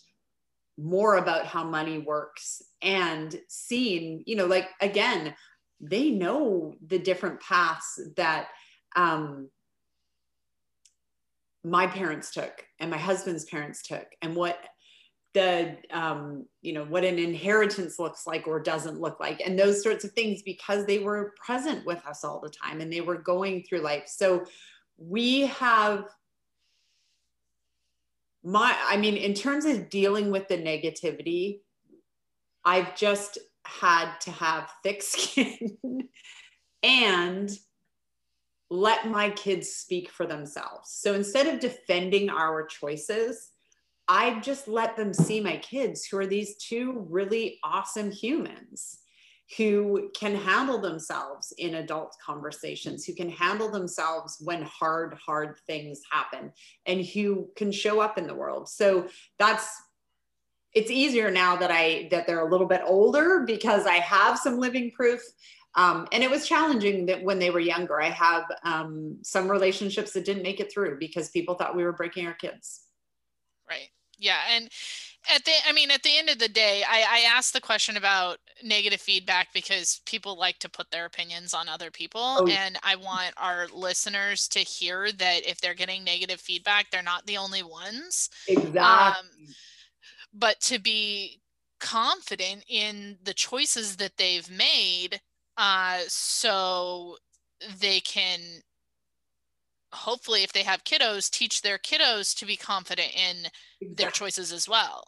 [0.82, 5.36] more about how money works and seeing, you know, like again,
[5.80, 8.48] they know the different paths that
[8.96, 9.50] um,
[11.64, 14.58] my parents took and my husband's parents took and what
[15.34, 19.82] the um, you know what an inheritance looks like or doesn't look like and those
[19.82, 23.18] sorts of things because they were present with us all the time and they were
[23.18, 24.04] going through life.
[24.08, 24.44] So
[24.98, 26.06] we have
[28.44, 31.60] my i mean in terms of dealing with the negativity
[32.66, 35.78] i've just had to have thick skin
[36.84, 37.52] and
[38.72, 40.90] let my kids speak for themselves.
[40.90, 43.52] So instead of defending our choices
[44.08, 49.00] i've just let them see my kids who are these two really awesome humans
[49.58, 56.02] who can handle themselves in adult conversations, who can handle themselves when hard, hard things
[56.10, 56.52] happen,
[56.86, 58.70] and who can show up in the world.
[58.70, 59.70] So that's
[60.74, 64.58] it's easier now that I that they're a little bit older because I have some
[64.58, 65.22] living proof.
[65.76, 68.02] Um, and it was challenging that when they were younger.
[68.02, 71.94] I have um, some relationships that didn't make it through because people thought we were
[71.94, 72.82] breaking our kids.
[73.70, 73.88] Right.
[74.18, 74.70] Yeah, and
[75.34, 77.98] at the i mean at the end of the day i i asked the question
[77.98, 82.78] about negative feedback because people like to put their opinions on other people oh, and
[82.84, 87.38] i want our listeners to hear that if they're getting negative feedback they're not the
[87.38, 88.30] only ones.
[88.48, 88.80] Exactly.
[88.80, 89.26] um,
[90.34, 91.42] but to be
[91.80, 95.20] confident in the choices that they've made
[95.58, 97.18] uh, so
[97.80, 98.40] they can
[99.94, 103.38] hopefully if they have kiddos teach their kiddos to be confident in
[103.82, 103.96] exactly.
[103.96, 105.04] their choices as well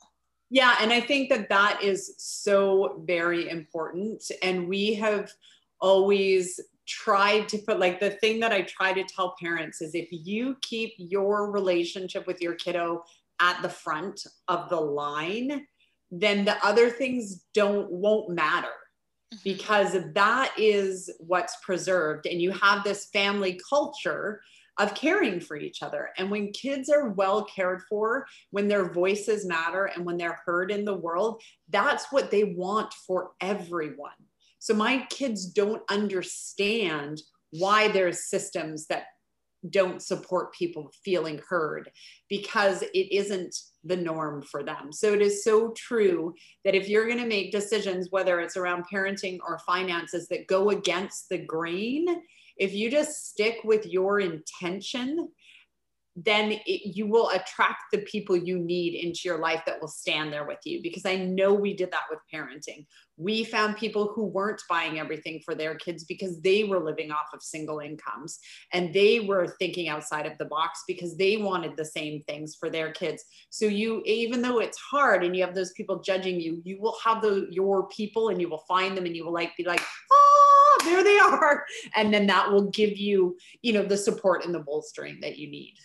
[0.49, 5.31] yeah and i think that that is so very important and we have
[5.79, 10.07] always tried to put like the thing that i try to tell parents is if
[10.11, 13.03] you keep your relationship with your kiddo
[13.39, 15.65] at the front of the line
[16.11, 19.37] then the other things don't won't matter mm-hmm.
[19.43, 24.41] because that is what's preserved and you have this family culture
[24.79, 26.09] of caring for each other.
[26.17, 30.71] And when kids are well cared for, when their voices matter and when they're heard
[30.71, 34.11] in the world, that's what they want for everyone.
[34.59, 39.05] So my kids don't understand why there's systems that
[39.69, 41.89] don't support people feeling heard
[42.29, 44.91] because it isn't the norm for them.
[44.91, 46.33] So it is so true
[46.65, 50.69] that if you're going to make decisions, whether it's around parenting or finances that go
[50.69, 52.07] against the grain,
[52.57, 55.29] if you just stick with your intention
[56.15, 60.31] then it, you will attract the people you need into your life that will stand
[60.31, 60.81] there with you.
[60.81, 62.85] Because i know we did that with parenting.
[63.17, 67.27] We found people who weren't buying everything for their kids because they were living off
[67.33, 68.39] of single incomes.
[68.73, 72.69] And they were thinking outside of the box because they wanted the same things for
[72.69, 73.23] their kids.
[73.49, 76.97] So you even though it's hard and you have those people judging you you will
[77.03, 79.81] have the your people and you will find them and you will like be like
[80.83, 81.65] there they are.
[81.95, 85.49] And then that will give you you know the support and the bolstering that you
[85.49, 85.75] need.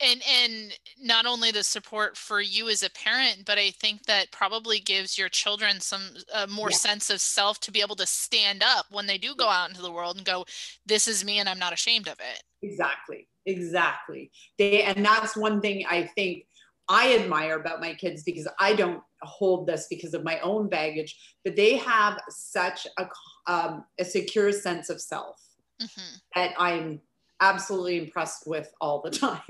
[0.00, 4.30] And and not only the support for you as a parent but i think that
[4.30, 6.02] probably gives your children some
[6.34, 6.76] uh, more yeah.
[6.76, 9.80] sense of self to be able to stand up when they do go out into
[9.80, 10.44] the world and go
[10.84, 12.42] this is me and i'm not ashamed of it.
[12.62, 13.26] Exactly.
[13.46, 14.30] Exactly.
[14.58, 16.44] They and that's one thing i think
[16.88, 21.16] i admire about my kids because i don't hold this because of my own baggage
[21.44, 23.06] but they have such a
[23.46, 25.40] um, a secure sense of self
[25.80, 26.16] mm-hmm.
[26.34, 27.00] that i'm
[27.40, 29.40] absolutely impressed with all the time.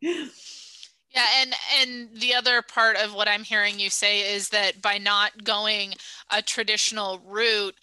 [0.00, 4.98] yeah, and and the other part of what I'm hearing you say is that by
[4.98, 5.94] not going
[6.30, 7.74] a traditional route,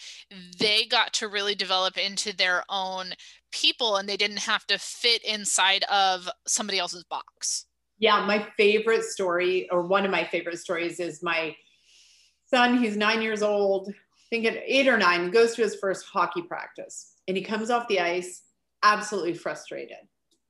[0.58, 3.14] they got to really develop into their own
[3.52, 7.66] people and they didn't have to fit inside of somebody else's box.
[7.98, 11.56] Yeah, my favorite story or one of my favorite stories is my
[12.46, 13.94] son, he's 9 years old,
[14.30, 17.88] think at 8 or 9, goes to his first hockey practice and he comes off
[17.88, 18.44] the ice
[18.84, 19.98] absolutely frustrated.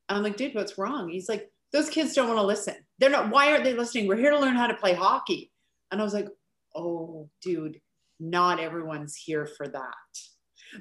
[0.08, 1.10] I'm like, dude, what's wrong?
[1.10, 2.76] He's like, those kids don't want to listen.
[2.98, 4.08] They're not, why aren't they listening?
[4.08, 5.52] We're here to learn how to play hockey.
[5.92, 6.28] And I was like,
[6.76, 7.80] oh, dude,
[8.20, 9.94] not everyone's here for that.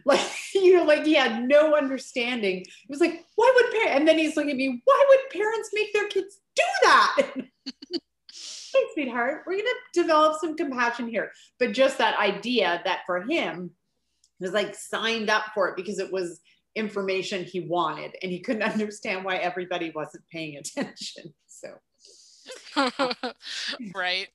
[0.04, 0.20] Like,
[0.54, 2.58] you know, like he had no understanding.
[2.58, 3.92] He was like, why would parents?
[3.94, 7.32] And then he's looking at me, why would parents make their kids do that?
[8.78, 11.30] hey, sweetheart, we're going to develop some compassion here.
[11.58, 13.70] But just that idea that for him,
[14.40, 16.40] was like signed up for it because it was
[16.74, 21.68] information he wanted and he couldn't understand why everybody wasn't paying attention so.
[23.94, 24.28] Right.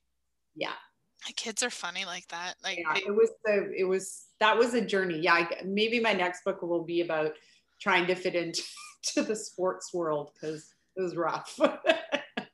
[0.54, 0.72] Yeah.
[1.24, 2.54] My kids are funny like that.
[2.62, 5.18] Like yeah, it was the it was that was a journey.
[5.18, 7.32] Yeah I, maybe my next book will be about
[7.80, 8.62] trying to fit into
[9.16, 11.58] the sports world because it was rough.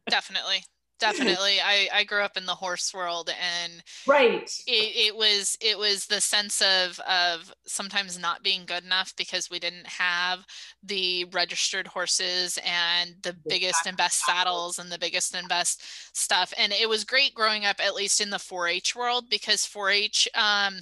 [0.08, 0.62] Definitely
[1.00, 1.58] definitely.
[1.64, 4.50] I i grew up in the horse world and right.
[4.66, 9.50] it, it was it was the sense of of sometimes not being good enough because
[9.50, 10.44] we didn't have
[10.82, 15.82] the registered horses and the biggest and best saddles and the biggest and best
[16.16, 16.52] stuff.
[16.56, 20.80] And it was great growing up at least in the 4-h world because 4-h um,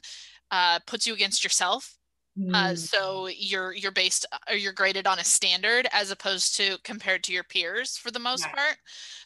[0.50, 1.97] uh, puts you against yourself
[2.38, 2.78] uh, mm.
[2.78, 7.24] so you're you're based or uh, you're graded on a standard as opposed to compared
[7.24, 8.76] to your peers for the most part.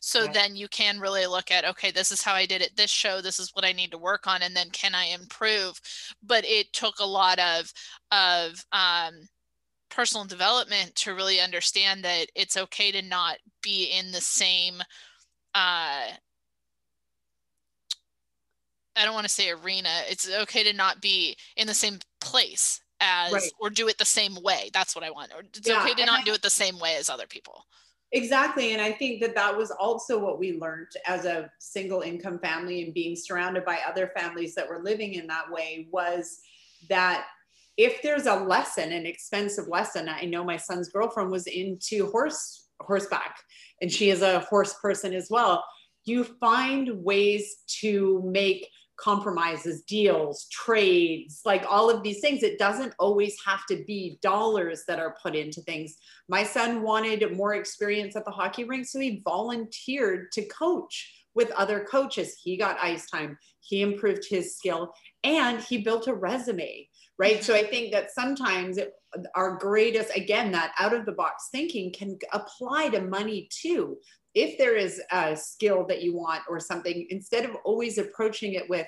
[0.00, 2.90] So then you can really look at okay, this is how I did it this
[2.90, 5.78] show, this is what I need to work on, and then can I improve?
[6.22, 7.70] But it took a lot of
[8.10, 9.28] of um,
[9.90, 14.80] personal development to really understand that it's okay to not be in the same
[15.54, 16.08] uh,
[18.94, 19.88] I don't want to say arena.
[20.08, 23.52] It's okay to not be in the same place as right.
[23.60, 26.06] or do it the same way that's what i want or it's yeah, okay to
[26.06, 27.66] not I, do it the same way as other people
[28.12, 32.38] exactly and i think that that was also what we learned as a single income
[32.38, 36.38] family and being surrounded by other families that were living in that way was
[36.88, 37.26] that
[37.76, 42.68] if there's a lesson an expensive lesson i know my son's girlfriend was into horse
[42.80, 43.36] horseback
[43.80, 45.64] and she is a horse person as well
[46.04, 48.68] you find ways to make
[49.02, 52.42] compromises, deals, trades, like all of these things.
[52.42, 55.96] It doesn't always have to be dollars that are put into things.
[56.28, 61.50] My son wanted more experience at the hockey rink, so he volunteered to coach with
[61.52, 62.36] other coaches.
[62.40, 64.92] He got ice time, he improved his skill,
[65.24, 66.88] and he built a resume,
[67.18, 67.42] right?
[67.42, 68.92] So I think that sometimes it,
[69.34, 73.96] our greatest, again, that out of the box thinking can apply to money too
[74.34, 78.68] if there is a skill that you want or something, instead of always approaching it
[78.68, 78.86] with,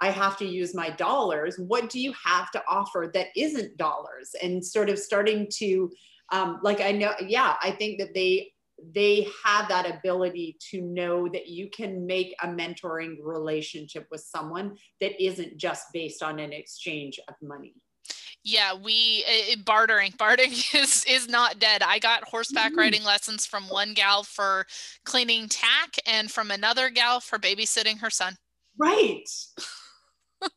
[0.00, 4.34] I have to use my dollars, what do you have to offer that isn't dollars?
[4.42, 5.90] And sort of starting to,
[6.32, 8.52] um, like, I know, yeah, I think that they,
[8.94, 14.76] they have that ability to know that you can make a mentoring relationship with someone
[15.02, 17.74] that isn't just based on an exchange of money
[18.44, 22.80] yeah we uh, bartering bartering is is not dead i got horseback mm-hmm.
[22.80, 24.66] riding lessons from one gal for
[25.04, 28.34] cleaning tack and from another gal for babysitting her son
[28.78, 29.28] right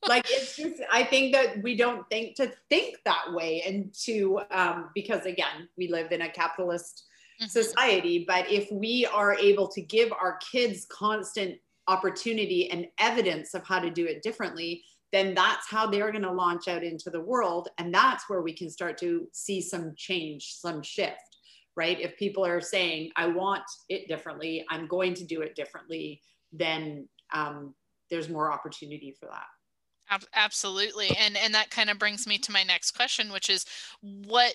[0.08, 4.40] like it's just i think that we don't think to think that way and to
[4.52, 7.04] um, because again we live in a capitalist
[7.42, 7.50] mm-hmm.
[7.50, 11.58] society but if we are able to give our kids constant
[11.90, 14.82] opportunity and evidence of how to do it differently
[15.14, 18.52] then that's how they're going to launch out into the world and that's where we
[18.52, 21.38] can start to see some change some shift
[21.76, 22.00] right?
[22.00, 27.08] If people are saying i want it differently i'm going to do it differently then
[27.34, 27.74] um,
[28.12, 30.22] there's more opportunity for that.
[30.36, 33.66] Absolutely and and that kind of brings me to my next question which is
[34.04, 34.54] what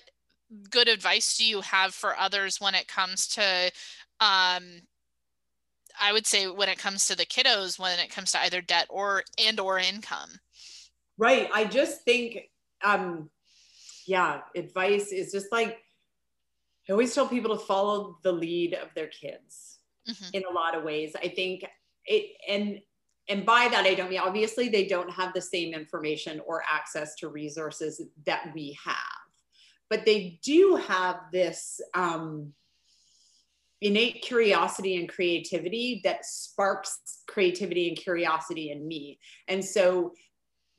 [0.69, 3.71] good advice do you have for others when it comes to
[4.21, 4.81] um
[6.01, 8.85] i would say when it comes to the kiddos when it comes to either debt
[8.89, 10.39] or and or income
[11.19, 11.49] right.
[11.53, 12.49] I just think
[12.83, 13.29] um
[14.07, 15.77] yeah advice is just like
[16.87, 20.29] i always tell people to follow the lead of their kids mm-hmm.
[20.33, 21.15] in a lot of ways.
[21.21, 21.65] I think
[22.05, 22.79] it and
[23.27, 27.13] and by that i don't mean obviously they don't have the same information or access
[27.15, 28.95] to resources that we have
[29.89, 32.53] but they do have this um,
[33.81, 39.19] innate curiosity and creativity that sparks creativity and curiosity in me.
[39.47, 40.13] And so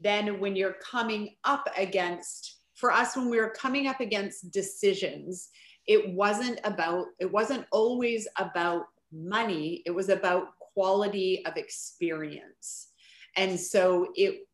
[0.00, 5.50] then when you're coming up against for us when we were coming up against decisions
[5.86, 9.82] it wasn't about it wasn't always about money.
[9.86, 12.88] It was about quality of experience.
[13.36, 14.46] And so it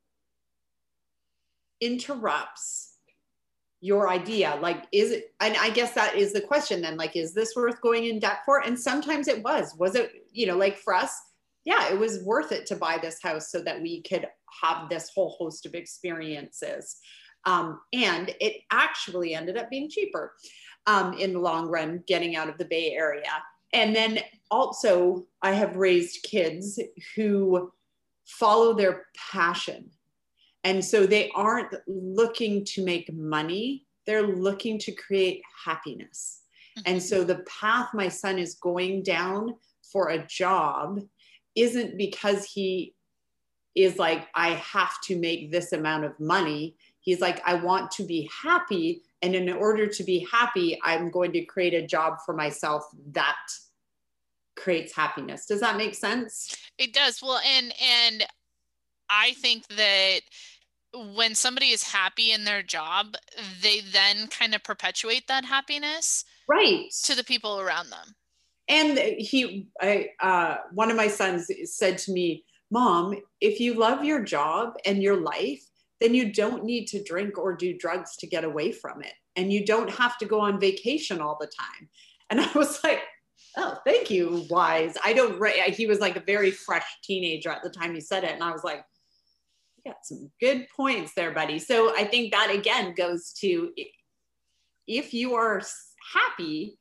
[1.80, 2.94] interrupts
[3.80, 4.58] your idea.
[4.60, 6.96] Like is it and i guess that is the question then.
[6.96, 8.60] Like is this worth going in debt for?
[8.64, 9.74] And sometimes it was.
[9.78, 11.12] Was it you know like for us
[11.66, 14.26] yeah it was worth it to buy this house so that we could
[14.62, 16.96] have this whole host of experiences
[17.44, 20.32] um, and it actually ended up being cheaper
[20.86, 23.42] um, in the long run getting out of the bay area
[23.72, 26.78] and then also, I have raised kids
[27.14, 27.72] who
[28.24, 29.90] follow their passion.
[30.64, 36.42] And so they aren't looking to make money, they're looking to create happiness.
[36.78, 36.92] Mm-hmm.
[36.92, 39.54] And so the path my son is going down
[39.92, 41.00] for a job
[41.56, 42.94] isn't because he
[43.74, 46.76] is like, I have to make this amount of money.
[47.00, 49.02] He's like, I want to be happy.
[49.22, 53.36] And in order to be happy, I'm going to create a job for myself that
[54.56, 55.46] creates happiness.
[55.46, 56.56] Does that make sense?
[56.78, 57.20] It does.
[57.22, 58.26] Well, and and
[59.08, 60.20] I think that
[61.14, 63.16] when somebody is happy in their job,
[63.62, 68.14] they then kind of perpetuate that happiness right to the people around them.
[68.68, 74.04] And he, I, uh, one of my sons said to me, "Mom, if you love
[74.04, 75.62] your job and your life,
[76.00, 79.52] then you don't need to drink or do drugs to get away from it, and
[79.52, 81.88] you don't have to go on vacation all the time."
[82.28, 83.02] And I was like,
[83.56, 84.96] oh, thank you, wise.
[85.04, 88.32] I don't, he was like a very fresh teenager at the time he said it.
[88.32, 88.84] And I was like,
[89.76, 91.58] you got some good points there, buddy.
[91.58, 93.72] So I think that again goes to
[94.86, 95.62] if you are
[96.12, 96.78] happy,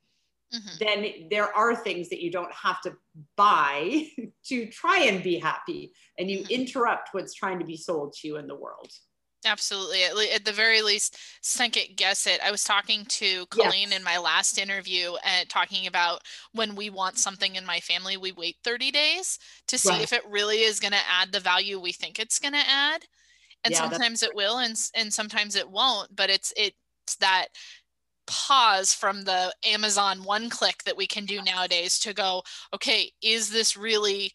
[0.54, 0.76] mm-hmm.
[0.78, 2.94] then there are things that you don't have to
[3.36, 4.06] buy
[4.46, 5.92] to try and be happy.
[6.18, 6.52] And you mm-hmm.
[6.52, 8.90] interrupt what's trying to be sold to you in the world.
[9.44, 10.02] Absolutely.
[10.04, 11.16] At, le- at, the very least,
[11.60, 12.40] it, guess it.
[12.44, 13.98] I was talking to Colleen yes.
[13.98, 16.22] in my last interview and talking about
[16.52, 19.38] when we want something in my family, we wait 30 days
[19.68, 20.02] to see right.
[20.02, 23.04] if it really is going to add the value we think it's going to add.
[23.62, 27.48] And yeah, sometimes it will and, and sometimes it won't, but it's, it's that
[28.26, 32.42] pause from the Amazon one click that we can do nowadays to go,
[32.74, 34.32] okay, is this really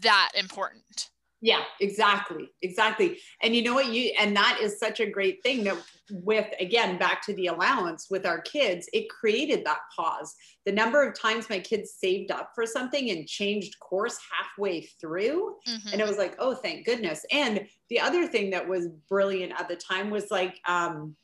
[0.00, 1.10] that important?
[1.40, 2.50] Yeah, exactly.
[2.62, 3.18] Exactly.
[3.42, 5.76] And you know what you and that is such a great thing that
[6.10, 10.34] with again back to the allowance with our kids, it created that pause.
[10.66, 15.54] The number of times my kids saved up for something and changed course halfway through
[15.66, 15.88] mm-hmm.
[15.92, 19.68] and it was like, "Oh, thank goodness." And the other thing that was brilliant at
[19.68, 21.14] the time was like um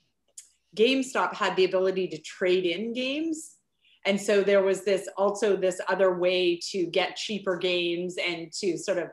[0.75, 3.55] GameStop had the ability to trade in games
[4.07, 8.77] and so there was this also this other way to get cheaper games and to
[8.77, 9.09] sort of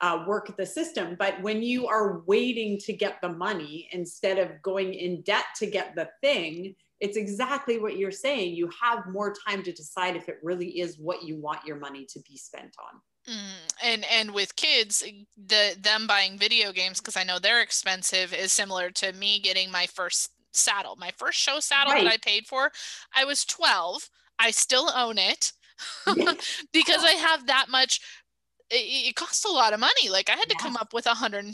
[0.00, 1.16] uh, work the system.
[1.18, 5.66] But when you are waiting to get the money instead of going in debt to
[5.66, 8.54] get the thing, it's exactly what you're saying.
[8.54, 12.06] You have more time to decide if it really is what you want your money
[12.06, 13.00] to be spent on.
[13.28, 15.04] Mm, and and with kids,
[15.36, 19.70] the them buying video games because I know they're expensive is similar to me getting
[19.70, 20.96] my first saddle.
[20.96, 22.04] My first show saddle right.
[22.04, 22.70] that I paid for,
[23.14, 24.08] I was 12.
[24.38, 25.52] I still own it
[26.72, 28.00] because I have that much
[28.72, 30.08] it, it cost a lot of money.
[30.08, 31.50] Like I had to come up with $150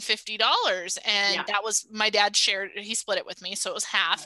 [1.05, 1.43] and yeah.
[1.47, 3.55] that was my dad shared, he split it with me.
[3.55, 4.25] So it was half,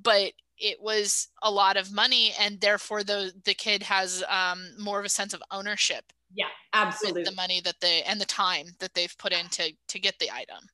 [0.00, 2.32] but it was a lot of money.
[2.38, 6.04] And therefore the, the kid has um, more of a sense of ownership
[6.34, 7.24] Yeah, absolutely.
[7.24, 10.30] the money that they and the time that they've put in to to get the
[10.30, 10.68] item.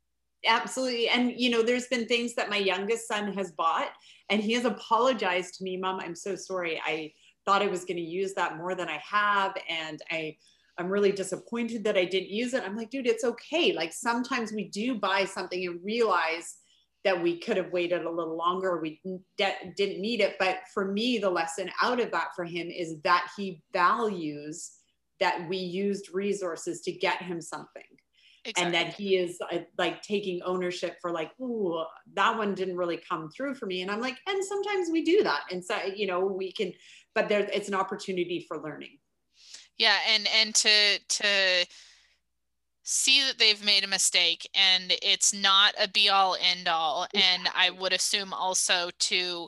[0.46, 1.08] Absolutely.
[1.08, 3.90] And you know, there's been things that my youngest son has bought
[4.30, 6.80] and he has apologized to me, Mom, I'm so sorry.
[6.84, 7.12] I
[7.44, 10.36] thought I was going to use that more than I have and I
[10.78, 12.62] I'm really disappointed that I didn't use it.
[12.64, 13.74] I'm like, dude, it's okay.
[13.74, 16.56] Like sometimes we do buy something and realize
[17.04, 18.80] that we could have waited a little longer.
[18.80, 19.00] We
[19.36, 20.36] de- didn't need it.
[20.38, 24.70] But for me, the lesson out of that for him is that he values
[25.18, 27.82] that we used resources to get him something.
[28.44, 28.64] Exactly.
[28.64, 31.84] And that he is uh, like taking ownership for like, ooh,
[32.14, 33.82] that one didn't really come through for me.
[33.82, 35.42] And I'm like, and sometimes we do that.
[35.50, 36.72] And so, you know, we can,
[37.14, 38.98] but there, it's an opportunity for learning.
[39.76, 39.96] Yeah.
[40.08, 41.66] And, and to, to,
[42.82, 47.48] see that they've made a mistake and it's not a be all end all and
[47.54, 49.46] i would assume also to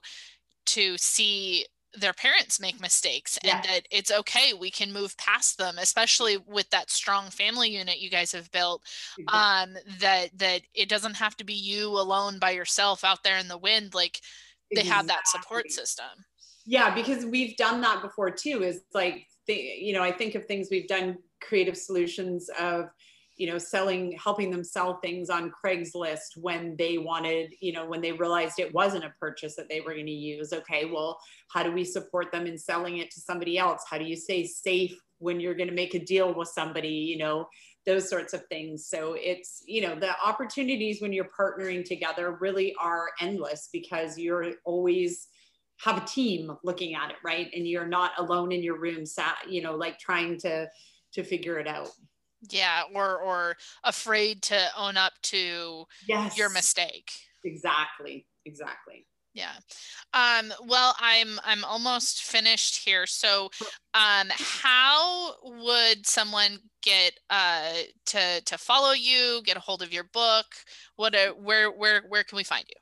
[0.65, 3.57] to see their parents make mistakes yeah.
[3.57, 8.01] and that it's okay we can move past them especially with that strong family unit
[8.01, 8.83] you guys have built
[9.33, 13.49] um that that it doesn't have to be you alone by yourself out there in
[13.49, 14.21] the wind like
[14.71, 14.91] they exactly.
[14.91, 16.07] have that support system
[16.65, 20.47] yeah because we've done that before too is like the, you know i think of
[20.47, 22.89] things we've done creative solutions of
[23.43, 28.01] you know selling helping them sell things on craigslist when they wanted you know when
[28.01, 30.53] they realized it wasn't a purchase that they were going to use.
[30.53, 31.19] Okay well
[31.53, 33.83] how do we support them in selling it to somebody else?
[33.91, 37.19] How do you stay safe when you're going to make a deal with somebody you
[37.19, 37.49] know
[37.85, 38.87] those sorts of things.
[38.87, 44.53] So it's you know the opportunities when you're partnering together really are endless because you're
[44.65, 45.27] always
[45.81, 47.49] have a team looking at it right?
[47.53, 50.69] And you're not alone in your room sat you know like trying to
[51.15, 51.91] to figure it out
[52.51, 56.37] yeah or or afraid to own up to yes.
[56.37, 57.13] your mistake.
[57.45, 59.07] Exactly exactly.
[59.35, 59.53] Yeah.
[60.13, 63.51] Um well i'm i'm almost finished here so
[63.95, 67.73] um how would someone get uh
[68.07, 70.47] to to follow you get a hold of your book?
[70.97, 72.77] What a, where where where can we find you?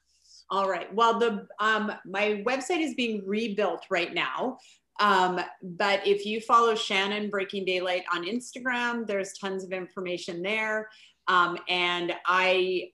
[0.51, 0.93] All right.
[0.93, 4.59] Well the um my website is being rebuilt right now
[5.01, 10.91] um, but if you follow Shannon Breaking Daylight on Instagram, there's tons of information there.
[11.27, 12.91] Um, and I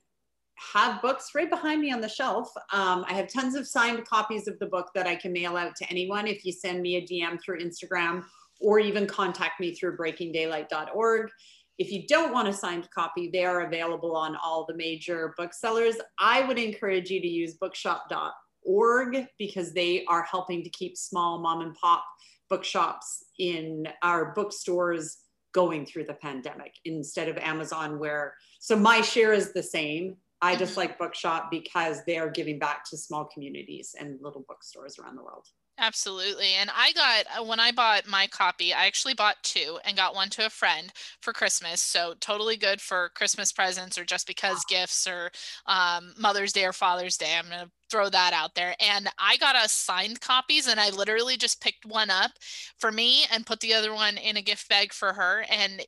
[0.72, 2.48] have books right behind me on the shelf.
[2.72, 5.74] Um, I have tons of signed copies of the book that I can mail out
[5.76, 8.24] to anyone if you send me a DM through Instagram
[8.60, 11.30] or even contact me through breakingdaylight.org.
[11.78, 15.96] If you don't want a signed copy, they are available on all the major booksellers.
[16.18, 18.32] I would encourage you to use bookshop.org
[18.66, 22.04] org because they are helping to keep small mom and pop
[22.48, 25.18] bookshops in our bookstores
[25.52, 30.16] going through the pandemic instead of Amazon where so my share is the same.
[30.42, 30.80] I just mm-hmm.
[30.80, 35.24] like bookshop because they are giving back to small communities and little bookstores around the
[35.24, 35.46] world.
[35.78, 36.54] Absolutely.
[36.54, 40.14] And I got, uh, when I bought my copy, I actually bought two and got
[40.14, 41.82] one to a friend for Christmas.
[41.82, 45.30] So totally good for Christmas presents or just because gifts or
[45.66, 47.36] um, Mother's Day or Father's Day.
[47.38, 48.74] I'm going to throw that out there.
[48.80, 52.30] And I got us signed copies and I literally just picked one up
[52.78, 55.44] for me and put the other one in a gift bag for her.
[55.50, 55.82] And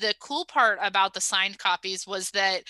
[0.00, 2.62] the cool part about the signed copies was that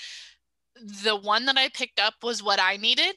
[1.04, 3.16] the one that I picked up was what I needed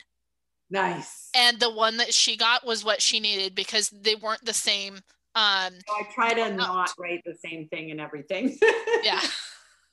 [0.71, 1.29] Nice.
[1.35, 4.95] And the one that she got was what she needed because they weren't the same.
[5.35, 8.57] Um, so I try to not write the same thing and everything.
[9.03, 9.21] yeah.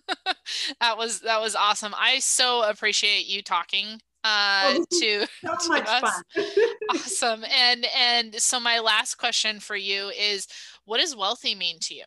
[0.81, 1.95] that was that was awesome.
[1.99, 6.23] I so appreciate you talking uh oh, to, so to much us.
[6.35, 6.45] Fun.
[6.91, 7.45] awesome.
[7.45, 10.47] And and so my last question for you is
[10.85, 12.05] what does wealthy mean to you?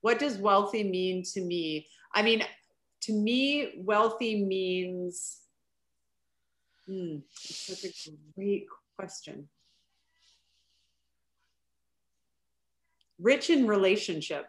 [0.00, 1.86] What does wealthy mean to me?
[2.12, 2.44] I mean,
[3.02, 5.38] to me, wealthy means
[6.86, 8.66] Hmm, such a great
[8.96, 9.48] question.
[13.18, 14.46] Rich in relationship.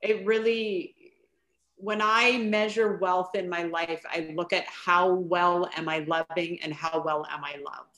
[0.00, 0.96] It really,
[1.76, 6.60] when I measure wealth in my life, I look at how well am I loving
[6.62, 7.91] and how well am I loved.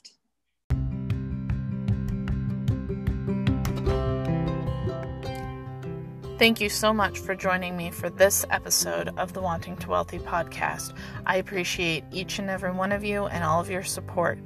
[6.36, 10.18] Thank you so much for joining me for this episode of the Wanting to Wealthy
[10.18, 10.92] podcast.
[11.26, 14.40] I appreciate each and every one of you and all of your support.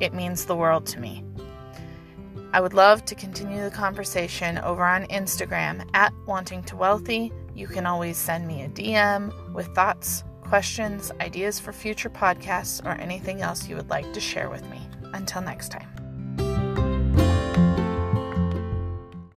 [0.00, 1.22] It means the world to me.
[2.52, 7.32] I would love to continue the conversation over on Instagram at Wanting to Wealthy.
[7.54, 13.00] You can always send me a DM with thoughts, questions, ideas for future podcasts, or
[13.00, 14.80] anything else you would like to share with me.
[15.14, 16.01] Until next time.